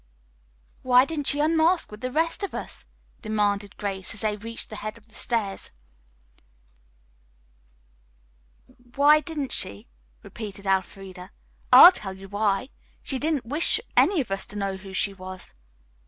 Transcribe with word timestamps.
"Why 0.81 1.05
didn't 1.05 1.27
she 1.27 1.39
unmask 1.39 1.91
with 1.91 2.01
the 2.01 2.09
rest 2.09 2.41
of 2.41 2.55
us?" 2.55 2.85
demanded 3.21 3.77
Grace, 3.77 4.15
as 4.15 4.21
they 4.21 4.35
reached 4.35 4.71
the 4.71 4.77
head 4.77 4.97
of 4.97 5.05
the 5.07 5.13
stairs. 5.13 5.69
"Why 8.95 9.19
didn't 9.19 9.51
she?" 9.51 9.87
repeated 10.23 10.65
Elfreda. 10.65 11.29
"I'll 11.71 11.91
tell 11.91 12.17
you 12.17 12.27
why. 12.29 12.69
She 13.03 13.19
didn't 13.19 13.45
wish 13.45 13.79
any 13.95 14.19
of 14.19 14.31
us 14.31 14.47
to 14.47 14.55
know 14.55 14.75
who 14.77 14.91
she 14.95 15.13
was. 15.13 15.53